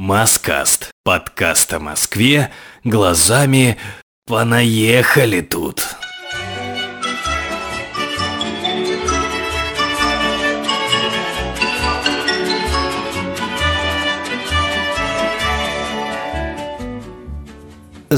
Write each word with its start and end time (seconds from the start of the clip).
Маскаст. 0.00 0.92
Подкаст 1.04 1.74
о 1.74 1.78
Москве 1.78 2.50
глазами 2.84 3.76
«Понаехали 4.26 5.42
тут». 5.42 5.94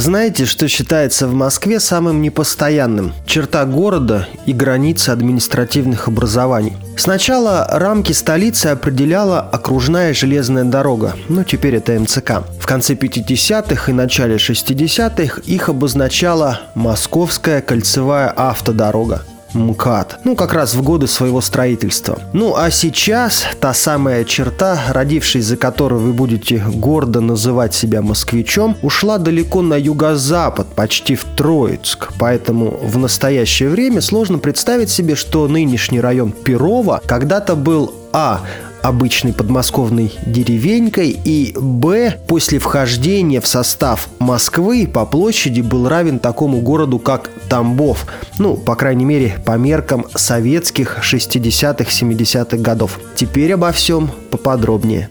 Знаете, 0.02 0.46
что 0.46 0.66
считается 0.66 1.28
в 1.28 1.32
Москве 1.32 1.78
самым 1.78 2.22
непостоянным? 2.22 3.12
Черта 3.24 3.64
города 3.64 4.26
и 4.46 4.52
границы 4.52 5.10
административных 5.10 6.08
образований. 6.08 6.76
Сначала 6.96 7.68
рамки 7.70 8.10
столицы 8.10 8.66
определяла 8.66 9.40
окружная 9.40 10.12
железная 10.12 10.64
дорога, 10.64 11.14
ну 11.28 11.44
теперь 11.44 11.76
это 11.76 11.92
МЦК. 11.92 12.42
В 12.58 12.66
конце 12.66 12.94
50-х 12.94 13.92
и 13.92 13.94
начале 13.94 14.38
60-х 14.38 15.40
их 15.46 15.68
обозначала 15.68 16.62
Московская 16.74 17.60
кольцевая 17.60 18.34
автодорога. 18.36 19.22
МКАД. 19.54 20.20
Ну, 20.24 20.36
как 20.36 20.52
раз 20.52 20.74
в 20.74 20.82
годы 20.82 21.06
своего 21.06 21.40
строительства. 21.40 22.18
Ну, 22.32 22.54
а 22.56 22.70
сейчас 22.70 23.44
та 23.60 23.74
самая 23.74 24.24
черта, 24.24 24.78
родившись 24.90 25.44
за 25.44 25.56
которой 25.56 26.00
вы 26.00 26.12
будете 26.12 26.58
гордо 26.58 27.20
называть 27.20 27.74
себя 27.74 28.02
москвичом, 28.02 28.76
ушла 28.82 29.18
далеко 29.18 29.62
на 29.62 29.74
юго-запад, 29.74 30.68
почти 30.74 31.14
в 31.14 31.24
Троицк. 31.36 32.12
Поэтому 32.18 32.78
в 32.82 32.98
настоящее 32.98 33.68
время 33.68 34.00
сложно 34.00 34.38
представить 34.38 34.90
себе, 34.90 35.14
что 35.14 35.48
нынешний 35.48 36.00
район 36.00 36.32
Перова 36.32 37.00
когда-то 37.06 37.56
был 37.56 37.94
а 38.12 38.40
обычной 38.82 39.32
подмосковной 39.32 40.12
деревенькой, 40.26 41.10
и 41.24 41.54
Б 41.58 42.18
после 42.26 42.58
вхождения 42.58 43.40
в 43.40 43.46
состав 43.46 44.08
Москвы 44.18 44.86
по 44.92 45.06
площади 45.06 45.60
был 45.60 45.88
равен 45.88 46.18
такому 46.18 46.60
городу, 46.60 46.98
как 46.98 47.30
Тамбов. 47.48 48.06
Ну, 48.38 48.56
по 48.56 48.74
крайней 48.74 49.04
мере, 49.04 49.38
по 49.44 49.56
меркам 49.56 50.06
советских 50.14 50.98
60-70-х 51.02 52.56
годов. 52.58 52.98
Теперь 53.14 53.54
обо 53.54 53.72
всем 53.72 54.10
поподробнее. 54.30 55.08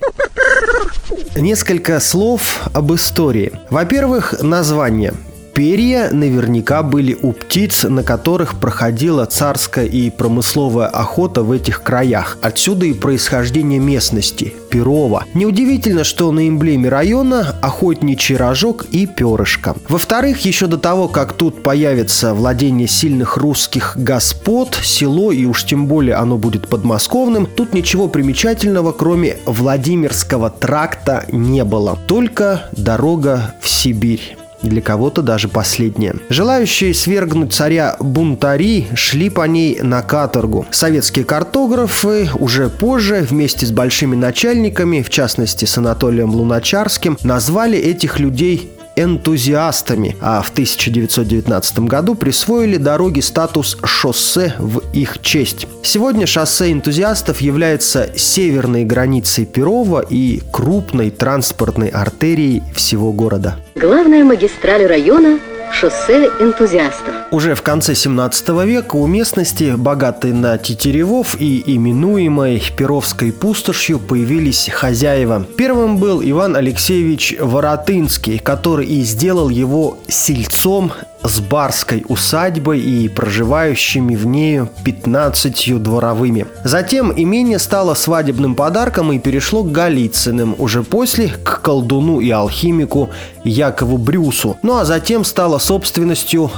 Несколько 1.35 1.99
слов 1.99 2.61
об 2.73 2.93
истории. 2.93 3.53
Во-первых, 3.69 4.41
название. 4.41 5.13
Перья 5.53 6.09
наверняка 6.11 6.81
были 6.83 7.17
у 7.21 7.33
птиц, 7.33 7.83
на 7.83 8.03
которых 8.03 8.59
проходила 8.59 9.25
царская 9.25 9.85
и 9.85 10.09
промысловая 10.09 10.87
охота 10.87 11.43
в 11.43 11.51
этих 11.51 11.83
краях. 11.83 12.37
Отсюда 12.41 12.85
и 12.85 12.93
происхождение 12.93 13.79
местности– 13.79 14.53
Перова. 14.71 15.25
Неудивительно, 15.33 16.03
что 16.03 16.31
на 16.31 16.47
эмблеме 16.47 16.89
района 16.89 17.55
охотничий 17.61 18.37
рожок 18.37 18.85
и 18.91 19.05
перышко. 19.05 19.75
Во-вторых, 19.89 20.45
еще 20.45 20.67
до 20.67 20.77
того, 20.77 21.09
как 21.09 21.33
тут 21.33 21.61
появится 21.61 22.33
владение 22.33 22.87
сильных 22.87 23.37
русских 23.37 23.97
господ, 23.97 24.79
село, 24.81 25.31
и 25.31 25.45
уж 25.45 25.65
тем 25.65 25.87
более 25.87 26.15
оно 26.15 26.37
будет 26.37 26.69
подмосковным, 26.69 27.45
тут 27.45 27.73
ничего 27.73 28.07
примечательного, 28.07 28.93
кроме 28.93 29.37
Владимирского 29.45 30.49
тракта, 30.49 31.25
не 31.31 31.65
было. 31.65 31.99
Только 32.07 32.69
дорога 32.71 33.55
в 33.61 33.67
Сибирь 33.67 34.37
для 34.61 34.81
кого-то 34.81 35.21
даже 35.21 35.47
последнее. 35.47 36.15
Желающие 36.29 36.93
свергнуть 36.93 37.53
царя 37.53 37.95
бунтари 37.99 38.87
шли 38.93 39.29
по 39.29 39.47
ней 39.47 39.79
на 39.81 40.01
каторгу. 40.01 40.65
Советские 40.71 41.25
картографы 41.25 42.29
уже 42.39 42.69
позже 42.69 43.25
вместе 43.27 43.65
с 43.65 43.71
большими 43.71 44.15
начальниками, 44.15 45.01
в 45.01 45.09
частности 45.09 45.65
с 45.65 45.77
Анатолием 45.77 46.31
Луначарским, 46.31 47.17
назвали 47.23 47.77
этих 47.77 48.19
людей 48.19 48.71
энтузиастами, 48.95 50.15
а 50.21 50.41
в 50.41 50.49
1919 50.49 51.79
году 51.79 52.15
присвоили 52.15 52.77
дороге 52.77 53.21
статус 53.21 53.77
шоссе 53.83 54.55
в 54.59 54.81
их 54.93 55.21
честь. 55.21 55.67
Сегодня 55.83 56.25
шоссе 56.27 56.71
энтузиастов 56.71 57.41
является 57.41 58.09
северной 58.15 58.83
границей 58.83 59.45
Перова 59.45 60.05
и 60.07 60.41
крупной 60.51 61.09
транспортной 61.09 61.89
артерией 61.89 62.63
всего 62.75 63.11
города. 63.11 63.57
Главная 63.75 64.23
магистраль 64.23 64.85
района 64.85 65.39
шоссе 65.71 66.29
энтузиастов. 66.39 67.20
Уже 67.31 67.55
в 67.55 67.61
конце 67.61 67.95
17 67.95 68.49
века 68.65 68.97
у 68.97 69.07
местности, 69.07 69.75
богатой 69.77 70.33
на 70.33 70.57
тетеревов 70.57 71.39
и 71.39 71.63
именуемой 71.65 72.61
Перовской 72.75 73.31
пустошью, 73.31 73.99
появились 73.99 74.69
хозяева. 74.69 75.45
Первым 75.55 75.97
был 75.97 76.21
Иван 76.21 76.57
Алексеевич 76.57 77.37
Воротынский, 77.39 78.37
который 78.37 78.85
и 78.85 79.01
сделал 79.03 79.47
его 79.47 79.97
сельцом 80.09 80.91
с 81.23 81.39
барской 81.39 82.03
усадьбой 82.07 82.79
и 82.79 83.07
проживающими 83.07 84.15
в 84.15 84.25
нею 84.25 84.69
15 84.83 85.81
дворовыми. 85.81 86.47
Затем 86.63 87.13
имение 87.15 87.59
стало 87.59 87.93
свадебным 87.93 88.55
подарком 88.55 89.11
и 89.11 89.19
перешло 89.19 89.63
к 89.63 89.71
Голицыным, 89.71 90.55
уже 90.57 90.83
после 90.83 91.29
к 91.29 91.61
колдуну 91.61 92.19
и 92.19 92.29
алхимику 92.29 93.09
Якову 93.43 93.97
Брюсу. 93.97 94.57
Ну 94.63 94.77
а 94.77 94.85
затем 94.85 95.23
стало 95.23 95.59
собственностью 95.59 96.51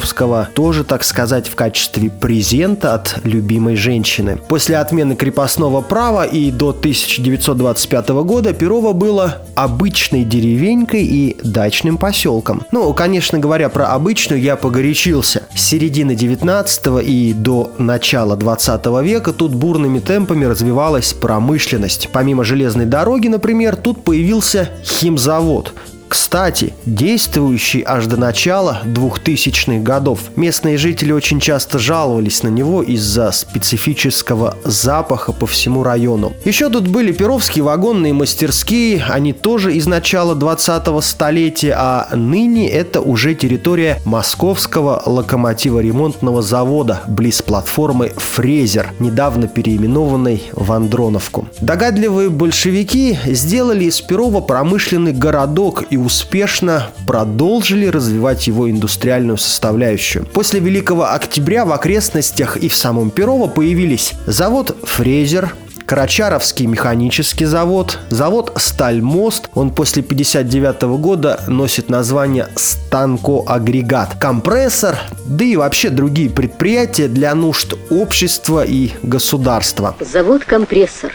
Разумовского, 0.00 0.48
тоже, 0.54 0.84
так 0.84 1.04
сказать, 1.04 1.46
в 1.46 1.54
качестве 1.54 2.10
презента 2.10 2.94
от 2.94 3.18
любимой 3.24 3.76
женщины. 3.76 4.38
После 4.48 4.78
отмены 4.78 5.14
крепостного 5.14 5.82
права 5.82 6.24
и 6.24 6.50
до 6.50 6.70
1925 6.70 8.08
года 8.08 8.52
Перово 8.52 8.92
было 8.92 9.42
обычной 9.54 10.24
деревенькой 10.24 11.04
и 11.04 11.36
дачным 11.42 11.98
поселком. 11.98 12.62
Ну, 12.72 12.92
конечно 12.94 13.38
говоря 13.38 13.68
про 13.68 13.88
обычную 13.88 14.40
я 14.40 14.56
погорячился. 14.56 15.42
С 15.54 15.62
середины 15.62 16.14
19 16.14 17.06
и 17.06 17.34
до 17.34 17.72
начала 17.78 18.36
20 18.36 18.86
века 19.02 19.32
тут 19.32 19.54
бурными 19.54 19.98
темпами 19.98 20.46
развивалась 20.46 21.12
промышленность. 21.12 22.08
Помимо 22.12 22.44
железной 22.44 22.86
дороги, 22.86 23.28
например, 23.28 23.76
тут 23.76 24.02
появился 24.02 24.70
химзавод– 24.82 25.74
кстати, 26.10 26.74
действующий 26.86 27.84
аж 27.86 28.06
до 28.06 28.16
начала 28.16 28.82
2000-х 28.84 29.78
годов. 29.84 30.18
Местные 30.34 30.76
жители 30.76 31.12
очень 31.12 31.38
часто 31.38 31.78
жаловались 31.78 32.42
на 32.42 32.48
него 32.48 32.82
из-за 32.82 33.30
специфического 33.30 34.56
запаха 34.64 35.32
по 35.32 35.46
всему 35.46 35.84
району. 35.84 36.32
Еще 36.44 36.68
тут 36.68 36.88
были 36.88 37.12
перовские 37.12 37.62
вагонные 37.62 38.12
мастерские, 38.12 39.04
они 39.08 39.32
тоже 39.32 39.72
из 39.72 39.86
начала 39.86 40.34
20-го 40.34 41.00
столетия, 41.00 41.76
а 41.78 42.08
ныне 42.12 42.68
это 42.68 43.00
уже 43.00 43.36
территория 43.36 44.00
Московского 44.04 45.00
локомотиво-ремонтного 45.06 46.42
завода 46.42 47.02
близ 47.06 47.40
платформы 47.40 48.08
«Фрезер», 48.16 48.92
недавно 48.98 49.46
переименованной 49.46 50.42
в 50.52 50.72
Андроновку. 50.72 51.46
Догадливые 51.60 52.30
большевики 52.30 53.16
сделали 53.26 53.84
из 53.84 54.00
Перова 54.00 54.40
промышленный 54.40 55.12
городок 55.12 55.84
и 55.88 55.99
успешно 56.00 56.88
продолжили 57.06 57.86
развивать 57.86 58.46
его 58.46 58.70
индустриальную 58.70 59.38
составляющую. 59.38 60.24
После 60.26 60.60
Великого 60.60 61.12
Октября 61.12 61.64
в 61.64 61.72
окрестностях 61.72 62.56
и 62.56 62.68
в 62.68 62.74
самом 62.74 63.10
Перово 63.10 63.48
появились 63.48 64.14
завод 64.26 64.76
«Фрезер», 64.82 65.54
Карачаровский 65.90 66.66
механический 66.66 67.46
завод, 67.46 67.98
завод 68.10 68.52
«Стальмост». 68.54 69.50
Он 69.54 69.72
после 69.74 70.04
59 70.04 70.82
года 71.00 71.40
носит 71.48 71.88
название 71.88 72.46
«Станкоагрегат», 72.54 74.14
компрессор, 74.20 74.96
да 75.26 75.44
и 75.44 75.56
вообще 75.56 75.90
другие 75.90 76.30
предприятия 76.30 77.08
для 77.08 77.34
нужд 77.34 77.74
общества 77.90 78.64
и 78.64 78.90
государства. 79.02 79.96
Завод 79.98 80.44
«Компрессор» 80.44 81.12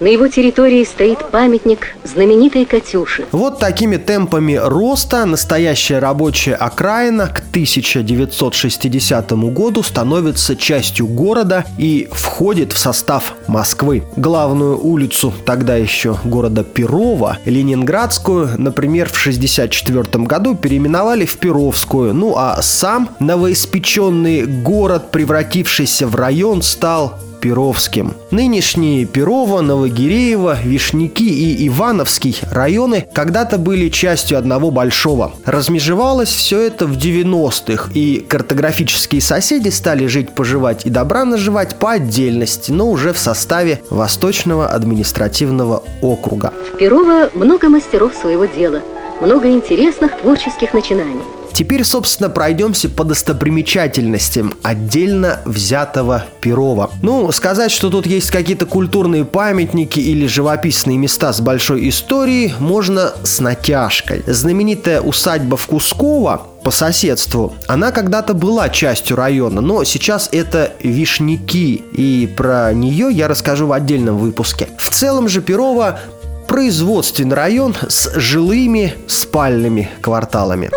На 0.00 0.06
его 0.06 0.28
территории 0.28 0.82
стоит 0.84 1.30
памятник 1.30 1.94
знаменитой 2.04 2.64
Катюши. 2.64 3.26
Вот 3.32 3.58
такими 3.58 3.98
темпами 3.98 4.54
роста 4.54 5.26
настоящая 5.26 5.98
рабочая 5.98 6.54
окраина 6.54 7.26
к 7.26 7.40
1960 7.50 9.32
году 9.52 9.82
становится 9.82 10.56
частью 10.56 11.06
города 11.06 11.66
и 11.76 12.08
входит 12.12 12.72
в 12.72 12.78
состав 12.78 13.34
Москвы. 13.46 14.04
Главную 14.16 14.82
улицу 14.82 15.34
тогда 15.44 15.76
еще 15.76 16.16
города 16.24 16.64
Перова, 16.64 17.36
Ленинградскую, 17.44 18.52
например, 18.56 19.08
в 19.08 19.20
1964 19.20 20.24
году 20.24 20.54
переименовали 20.54 21.26
в 21.26 21.36
Перовскую. 21.36 22.14
Ну 22.14 22.36
а 22.38 22.62
сам 22.62 23.10
новоиспеченный 23.18 24.46
город, 24.46 25.10
превратившийся 25.10 26.06
в 26.06 26.14
район, 26.14 26.62
стал 26.62 27.18
Перовским. 27.40 28.14
Нынешние 28.30 29.06
Перово, 29.06 29.60
Новогиреево, 29.60 30.58
Вишняки 30.62 31.28
и 31.28 31.66
Ивановский 31.68 32.38
районы 32.50 33.06
когда-то 33.12 33.58
были 33.58 33.88
частью 33.88 34.38
одного 34.38 34.70
большого. 34.70 35.32
Размежевалось 35.46 36.28
все 36.28 36.60
это 36.60 36.86
в 36.86 36.96
90-х, 36.96 37.90
и 37.94 38.24
картографические 38.28 39.20
соседи 39.20 39.70
стали 39.70 40.06
жить-поживать 40.06 40.86
и 40.86 40.90
добра 40.90 41.24
наживать 41.24 41.76
по 41.76 41.92
отдельности, 41.92 42.70
но 42.70 42.90
уже 42.90 43.12
в 43.12 43.18
составе 43.18 43.80
Восточного 43.90 44.68
административного 44.68 45.82
округа. 46.02 46.52
В 46.72 46.76
Перово 46.78 47.30
много 47.34 47.68
мастеров 47.68 48.14
своего 48.14 48.44
дела, 48.44 48.82
много 49.20 49.50
интересных 49.50 50.20
творческих 50.20 50.74
начинаний. 50.74 51.22
Теперь, 51.60 51.84
собственно, 51.84 52.30
пройдемся 52.30 52.88
по 52.88 53.04
достопримечательностям 53.04 54.54
отдельно 54.62 55.40
взятого 55.44 56.24
Перова. 56.40 56.90
Ну, 57.02 57.30
сказать, 57.32 57.70
что 57.70 57.90
тут 57.90 58.06
есть 58.06 58.30
какие-то 58.30 58.64
культурные 58.64 59.26
памятники 59.26 60.00
или 60.00 60.26
живописные 60.26 60.96
места 60.96 61.34
с 61.34 61.42
большой 61.42 61.86
историей, 61.90 62.54
можно 62.60 63.12
с 63.24 63.40
натяжкой. 63.40 64.22
Знаменитая 64.26 65.02
усадьба 65.02 65.58
в 65.58 65.66
Кусково 65.66 66.46
по 66.64 66.70
соседству, 66.70 67.52
она 67.66 67.92
когда-то 67.92 68.32
была 68.32 68.70
частью 68.70 69.18
района, 69.18 69.60
но 69.60 69.84
сейчас 69.84 70.30
это 70.32 70.72
Вишняки, 70.82 71.74
и 71.92 72.26
про 72.38 72.72
нее 72.72 73.10
я 73.12 73.28
расскажу 73.28 73.66
в 73.66 73.72
отдельном 73.72 74.16
выпуске. 74.16 74.70
В 74.78 74.88
целом 74.88 75.28
же 75.28 75.42
Перово 75.42 76.00
производственный 76.48 77.36
район 77.36 77.76
с 77.86 78.18
жилыми 78.18 78.94
спальными 79.06 79.90
кварталами. 80.00 80.70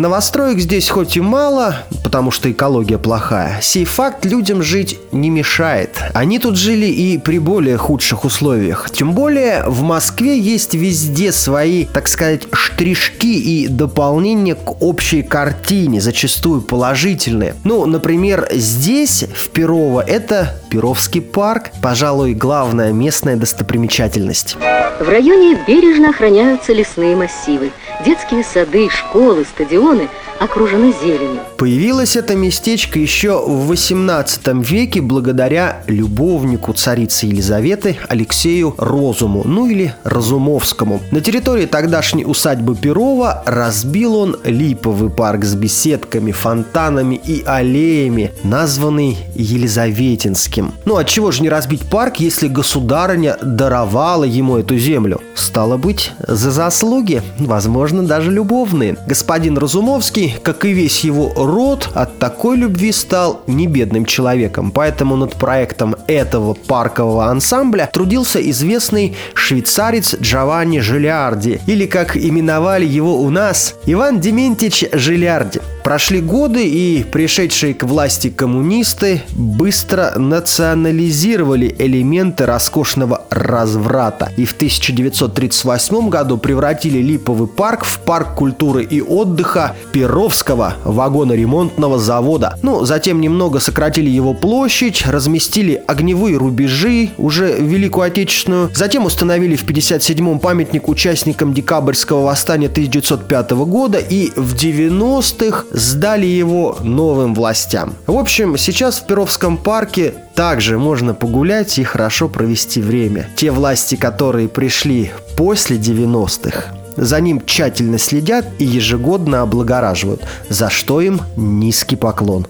Новостроек 0.00 0.60
здесь 0.60 0.88
хоть 0.88 1.18
и 1.18 1.20
мало, 1.20 1.76
потому 2.02 2.30
что 2.30 2.50
экология 2.50 2.96
плохая, 2.96 3.60
сей 3.60 3.84
факт 3.84 4.24
людям 4.24 4.62
жить 4.62 4.98
не 5.12 5.28
мешает. 5.28 5.90
Они 6.14 6.38
тут 6.38 6.56
жили 6.56 6.86
и 6.86 7.18
при 7.18 7.38
более 7.38 7.76
худших 7.76 8.24
условиях. 8.24 8.88
Тем 8.90 9.12
более 9.12 9.62
в 9.66 9.82
Москве 9.82 10.38
есть 10.38 10.72
везде 10.72 11.32
свои, 11.32 11.84
так 11.84 12.08
сказать, 12.08 12.44
штришки 12.50 13.26
и 13.26 13.68
дополнения 13.68 14.54
к 14.54 14.82
общей 14.82 15.22
картине, 15.22 16.00
зачастую 16.00 16.62
положительные. 16.62 17.54
Ну, 17.64 17.84
например, 17.84 18.48
здесь, 18.52 19.26
в 19.34 19.50
Перово, 19.50 20.00
это 20.00 20.58
Перовский 20.70 21.20
парк, 21.20 21.72
пожалуй, 21.82 22.32
главная 22.32 22.94
местная 22.94 23.36
достопримечательность. 23.36 24.56
В 24.98 25.08
районе 25.08 25.58
бережно 25.66 26.08
охраняются 26.08 26.72
лесные 26.72 27.16
массивы. 27.16 27.70
Детские 28.04 28.42
сады, 28.44 28.88
школы, 28.88 29.44
стадионы 29.44 30.08
окружены 30.40 30.94
зеленью. 31.02 31.40
Появилось 31.58 32.16
это 32.16 32.34
местечко 32.34 32.98
еще 32.98 33.44
в 33.46 33.66
18 33.66 34.48
веке 34.70 35.02
благодаря 35.02 35.82
любовнику 35.86 36.72
царицы 36.72 37.26
Елизаветы 37.26 37.98
Алексею 38.08 38.74
Розуму, 38.78 39.42
ну 39.44 39.66
или 39.66 39.94
Разумовскому. 40.02 41.02
На 41.10 41.20
территории 41.20 41.66
тогдашней 41.66 42.24
усадьбы 42.24 42.74
Перова 42.74 43.42
разбил 43.44 44.16
он 44.16 44.38
липовый 44.44 45.10
парк 45.10 45.44
с 45.44 45.54
беседками, 45.54 46.32
фонтанами 46.32 47.16
и 47.16 47.44
аллеями, 47.44 48.32
названный 48.42 49.18
Елизаветинским. 49.34 50.72
Ну 50.86 50.96
а 50.96 51.04
чего 51.04 51.32
же 51.32 51.42
не 51.42 51.50
разбить 51.50 51.82
парк, 51.90 52.16
если 52.16 52.48
государыня 52.48 53.36
даровала 53.42 54.24
ему 54.24 54.56
эту 54.56 54.78
землю? 54.78 55.20
Стало 55.34 55.76
быть, 55.76 56.12
за 56.26 56.50
заслуги, 56.50 57.22
возможно, 57.38 57.89
даже 57.90 58.30
любовные. 58.30 58.96
Господин 59.06 59.58
Разумовский, 59.58 60.36
как 60.42 60.64
и 60.64 60.72
весь 60.72 61.00
его 61.00 61.32
род, 61.34 61.90
от 61.94 62.18
такой 62.18 62.56
любви 62.56 62.92
стал 62.92 63.42
не 63.46 63.66
бедным 63.66 64.04
человеком. 64.04 64.70
Поэтому 64.70 65.16
над 65.16 65.34
проектом 65.34 65.96
этого 66.06 66.54
паркового 66.54 67.26
ансамбля 67.26 67.88
трудился 67.92 68.40
известный 68.50 69.16
швейцарец 69.34 70.16
Джованни 70.20 70.80
Жилиарди, 70.80 71.60
или 71.66 71.86
как 71.86 72.16
именовали 72.16 72.86
его 72.86 73.20
у 73.20 73.30
нас, 73.30 73.74
Иван 73.86 74.20
Дементьевич 74.20 74.84
Жилиарди. 74.92 75.60
Прошли 75.82 76.20
годы, 76.20 76.66
и 76.66 77.04
пришедшие 77.04 77.74
к 77.74 77.84
власти 77.84 78.28
коммунисты 78.28 79.22
быстро 79.32 80.12
национализировали 80.16 81.74
элементы 81.78 82.44
роскошного 82.44 83.22
разврата 83.30 84.30
и 84.36 84.44
в 84.44 84.52
1938 84.52 86.08
году 86.08 86.36
превратили 86.36 86.98
Липовый 86.98 87.48
парк 87.48 87.84
в 87.84 88.00
парк 88.00 88.34
культуры 88.34 88.84
и 88.84 89.00
отдыха 89.00 89.74
Перовского 89.92 90.74
вагоноремонтного 90.84 91.98
завода. 91.98 92.58
Ну, 92.62 92.84
затем 92.84 93.20
немного 93.20 93.58
сократили 93.58 94.10
его 94.10 94.34
площадь, 94.34 95.04
разместили 95.06 95.82
огневые 95.86 96.36
рубежи, 96.36 97.10
уже 97.16 97.56
Великую 97.58 98.06
Отечественную, 98.06 98.70
затем 98.74 99.06
установили 99.06 99.56
в 99.56 99.64
57-м 99.64 100.40
памятник 100.40 100.88
участникам 100.88 101.54
Декабрьского 101.54 102.24
восстания 102.24 102.68
1905 102.68 103.50
года 103.52 103.98
и 103.98 104.30
в 104.36 104.54
90-х 104.54 105.64
сдали 105.70 106.26
его 106.26 106.78
новым 106.82 107.34
властям. 107.34 107.94
В 108.06 108.16
общем, 108.16 108.56
сейчас 108.56 108.98
в 108.98 109.06
Перовском 109.06 109.56
парке 109.56 110.14
также 110.34 110.78
можно 110.78 111.14
погулять 111.14 111.78
и 111.78 111.84
хорошо 111.84 112.28
провести 112.28 112.80
время. 112.80 113.28
Те 113.36 113.50
власти, 113.50 113.94
которые 113.94 114.48
пришли 114.48 115.10
после 115.36 115.76
90-х, 115.76 116.74
за 116.96 117.20
ним 117.20 117.42
тщательно 117.44 117.98
следят 117.98 118.46
и 118.58 118.64
ежегодно 118.64 119.42
облагораживают, 119.42 120.22
за 120.48 120.70
что 120.70 121.00
им 121.00 121.20
низкий 121.36 121.96
поклон. 121.96 122.46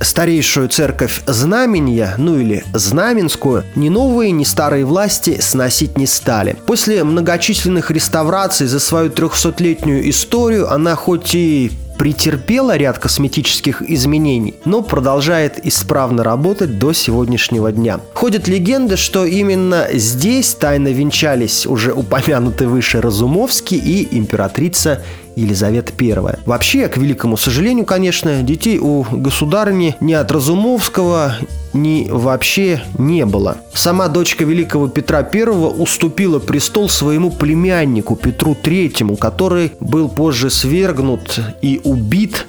Старейшую 0.00 0.68
церковь 0.68 1.22
Знамения, 1.26 2.14
ну 2.18 2.38
или 2.38 2.64
Знаменскую, 2.72 3.64
ни 3.74 3.88
новые, 3.88 4.30
ни 4.30 4.44
старые 4.44 4.84
власти 4.84 5.38
сносить 5.40 5.96
не 5.96 6.06
стали. 6.06 6.56
После 6.66 7.02
многочисленных 7.02 7.90
реставраций 7.90 8.66
за 8.66 8.78
свою 8.78 9.10
трехсотлетнюю 9.10 10.08
историю 10.10 10.70
она 10.72 10.94
хоть 10.94 11.34
и 11.34 11.72
претерпела 11.98 12.76
ряд 12.76 12.98
косметических 12.98 13.82
изменений, 13.82 14.54
но 14.64 14.82
продолжает 14.82 15.64
исправно 15.66 16.22
работать 16.22 16.78
до 16.78 16.92
сегодняшнего 16.92 17.72
дня. 17.72 18.00
Ходят 18.14 18.48
легенды, 18.48 18.96
что 18.96 19.24
именно 19.24 19.86
здесь 19.92 20.54
тайно 20.54 20.88
венчались 20.88 21.66
уже 21.66 21.92
упомянутый 21.92 22.66
выше 22.66 23.00
Разумовский 23.00 23.78
и 23.78 24.16
императрица 24.16 25.02
Елизавета 25.36 25.92
I. 26.00 26.38
Вообще, 26.46 26.88
к 26.88 26.96
великому 26.96 27.36
сожалению, 27.36 27.84
конечно, 27.84 28.42
детей 28.42 28.78
у 28.78 29.02
государыни 29.02 29.94
ни 30.00 30.14
от 30.14 30.32
Разумовского, 30.32 31.36
ни 31.74 32.08
вообще 32.10 32.82
не 32.98 33.26
было. 33.26 33.58
Сама 33.74 34.08
дочка 34.08 34.44
великого 34.44 34.88
Петра 34.88 35.18
I 35.20 35.44
уступила 35.44 36.38
престол 36.38 36.88
своему 36.88 37.30
племяннику 37.30 38.16
Петру 38.16 38.56
III, 38.60 39.16
который 39.16 39.72
был 39.78 40.08
позже 40.08 40.50
свергнут 40.50 41.38
и 41.60 41.80
убит 41.84 42.46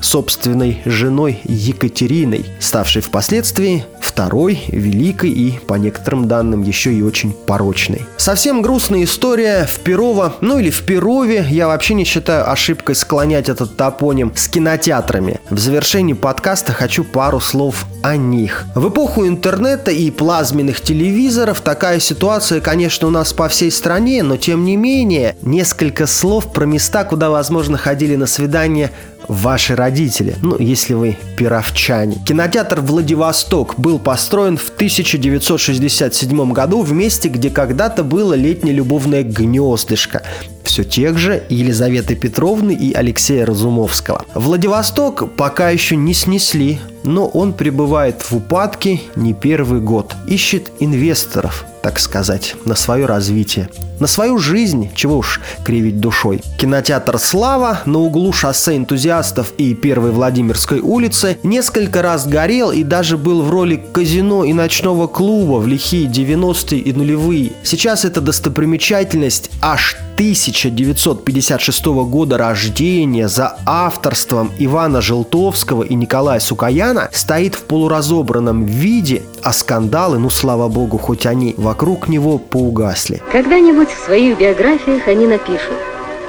собственной 0.00 0.80
женой 0.84 1.40
Екатериной, 1.44 2.46
ставшей 2.60 3.02
впоследствии 3.02 3.84
второй, 4.18 4.64
великой 4.66 5.30
и, 5.30 5.60
по 5.60 5.74
некоторым 5.74 6.26
данным, 6.26 6.62
еще 6.62 6.92
и 6.92 7.02
очень 7.02 7.32
порочной. 7.32 8.04
Совсем 8.16 8.62
грустная 8.62 9.04
история 9.04 9.64
в 9.64 9.78
Перово, 9.78 10.34
ну 10.40 10.58
или 10.58 10.70
в 10.70 10.82
Перове, 10.82 11.46
я 11.48 11.68
вообще 11.68 11.94
не 11.94 12.02
считаю 12.02 12.50
ошибкой 12.50 12.96
склонять 12.96 13.48
этот 13.48 13.76
топоним 13.76 14.32
с 14.34 14.48
кинотеатрами. 14.48 15.38
В 15.50 15.60
завершении 15.60 16.14
подкаста 16.14 16.72
хочу 16.72 17.04
пару 17.04 17.38
слов 17.38 17.86
о 18.02 18.16
них. 18.16 18.64
В 18.74 18.88
эпоху 18.88 19.24
интернета 19.24 19.92
и 19.92 20.10
плазменных 20.10 20.80
телевизоров 20.80 21.60
такая 21.60 22.00
ситуация, 22.00 22.60
конечно, 22.60 23.06
у 23.06 23.10
нас 23.10 23.32
по 23.32 23.46
всей 23.46 23.70
стране, 23.70 24.24
но 24.24 24.36
тем 24.36 24.64
не 24.64 24.76
менее, 24.76 25.36
несколько 25.42 26.08
слов 26.08 26.52
про 26.52 26.64
места, 26.64 27.04
куда, 27.04 27.30
возможно, 27.30 27.78
ходили 27.78 28.16
на 28.16 28.26
свидание 28.26 28.90
ваши 29.28 29.76
родители, 29.76 30.34
ну, 30.42 30.56
если 30.58 30.94
вы 30.94 31.16
пировчане. 31.36 32.16
Кинотеатр 32.26 32.80
«Владивосток» 32.80 33.78
был 33.78 33.98
построен 33.98 34.56
в 34.56 34.70
1967 34.70 36.52
году 36.52 36.82
в 36.82 36.92
месте, 36.92 37.28
где 37.28 37.50
когда-то 37.50 38.02
было 38.02 38.34
летнее 38.34 38.74
любовное 38.74 39.22
гнездышко 39.22 40.22
все 40.68 40.84
тех 40.84 41.18
же 41.18 41.42
Елизаветы 41.48 42.14
Петровны 42.14 42.72
и 42.72 42.92
Алексея 42.92 43.46
Разумовского. 43.46 44.24
Владивосток 44.34 45.34
пока 45.34 45.70
еще 45.70 45.96
не 45.96 46.14
снесли, 46.14 46.78
но 47.04 47.26
он 47.26 47.54
пребывает 47.54 48.22
в 48.22 48.36
упадке 48.36 49.00
не 49.16 49.32
первый 49.32 49.80
год. 49.80 50.14
Ищет 50.26 50.70
инвесторов, 50.78 51.64
так 51.82 51.98
сказать, 51.98 52.54
на 52.64 52.74
свое 52.74 53.06
развитие. 53.06 53.68
На 54.00 54.06
свою 54.06 54.38
жизнь, 54.38 54.90
чего 54.94 55.18
уж 55.18 55.40
кривить 55.64 56.00
душой. 56.00 56.40
Кинотеатр 56.58 57.18
«Слава» 57.18 57.80
на 57.84 57.98
углу 57.98 58.32
шоссе 58.32 58.76
энтузиастов 58.76 59.52
и 59.58 59.74
Первой 59.74 60.12
Владимирской 60.12 60.80
улицы 60.80 61.38
несколько 61.42 62.02
раз 62.02 62.26
горел 62.26 62.70
и 62.70 62.84
даже 62.84 63.16
был 63.16 63.42
в 63.42 63.50
роли 63.50 63.82
казино 63.92 64.44
и 64.44 64.52
ночного 64.52 65.06
клуба 65.08 65.58
в 65.58 65.66
лихие 65.66 66.08
90-е 66.08 66.80
и 66.80 66.92
нулевые. 66.92 67.52
Сейчас 67.62 68.04
это 68.04 68.20
достопримечательность 68.20 69.50
аж 69.60 69.96
1956 70.18 71.86
года 71.86 72.38
рождения 72.38 73.28
за 73.28 73.56
авторством 73.64 74.50
Ивана 74.58 75.00
Желтовского 75.00 75.84
и 75.84 75.94
Николая 75.94 76.40
Сукаяна 76.40 77.08
стоит 77.12 77.54
в 77.54 77.62
полуразобранном 77.62 78.64
виде, 78.64 79.22
а 79.44 79.52
скандалы, 79.52 80.18
ну 80.18 80.28
слава 80.28 80.66
богу, 80.66 80.98
хоть 80.98 81.24
они 81.24 81.54
вокруг 81.56 82.08
него 82.08 82.38
поугасли. 82.38 83.22
Когда-нибудь 83.30 83.90
в 83.90 84.04
своих 84.06 84.40
биографиях 84.40 85.06
они 85.06 85.28
напишут 85.28 85.76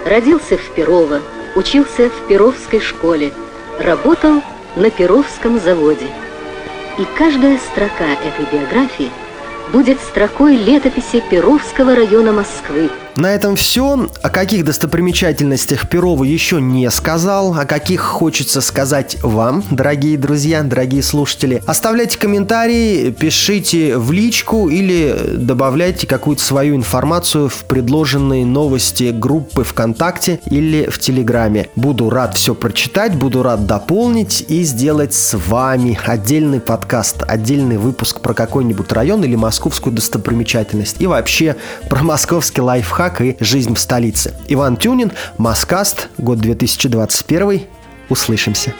«Родился 0.08 0.58
в 0.58 0.76
Перово, 0.76 1.22
учился 1.56 2.12
в 2.12 2.28
Перовской 2.28 2.82
школе, 2.82 3.34
работал 3.80 4.44
на 4.76 4.92
Перовском 4.92 5.60
заводе». 5.60 6.06
И 7.00 7.08
каждая 7.18 7.58
строка 7.58 8.06
этой 8.06 8.46
биографии 8.54 9.10
будет 9.74 10.00
строкой 10.00 10.58
летописи 10.58 11.24
Перовского 11.28 11.96
района 11.96 12.32
Москвы– 12.34 12.92
на 13.20 13.36
этом 13.36 13.56
все. 13.56 14.08
О 14.22 14.30
каких 14.30 14.64
достопримечательностях 14.66 15.90
Перова 15.90 16.24
еще 16.24 16.62
не 16.62 16.90
сказал, 16.90 17.54
о 17.54 17.66
каких 17.66 18.02
хочется 18.02 18.62
сказать 18.62 19.18
вам, 19.22 19.64
дорогие 19.70 20.18
друзья, 20.18 20.64
дорогие 20.64 21.04
слушатели. 21.04 21.62
Оставляйте 21.66 22.18
комментарии, 22.18 23.12
пишите 23.12 23.98
в 23.98 24.12
личку 24.12 24.70
или 24.70 25.36
добавляйте 25.36 26.08
какую-то 26.08 26.42
свою 26.42 26.76
информацию 26.76 27.50
в 27.50 27.66
предложенные 27.66 28.46
новости 28.46 29.12
группы 29.12 29.64
ВКонтакте 29.64 30.40
или 30.46 30.90
в 30.90 31.00
Телеграме. 31.00 31.68
Буду 31.76 32.10
рад 32.10 32.36
все 32.36 32.56
прочитать, 32.56 33.16
буду 33.16 33.44
рад 33.44 33.66
дополнить 33.66 34.46
и 34.48 34.64
сделать 34.64 35.14
с 35.14 35.38
вами 35.38 36.00
отдельный 36.06 36.62
подкаст, 36.62 37.24
отдельный 37.28 37.78
выпуск 37.78 38.22
про 38.22 38.34
какой-нибудь 38.34 38.92
район 38.94 39.24
или 39.24 39.36
московскую 39.36 39.94
достопримечательность 39.94 40.98
и 41.00 41.08
вообще 41.08 41.58
про 41.90 42.04
московский 42.04 42.62
лайфхак 42.62 43.09
как 43.10 43.22
и 43.22 43.38
жизнь 43.40 43.74
в 43.74 43.80
столице. 43.80 44.34
Иван 44.48 44.78
Тюнин, 44.78 45.12
Маскаст, 45.38 46.10
год 46.18 46.40
2021. 46.40 47.64
Услышимся. 48.10 48.74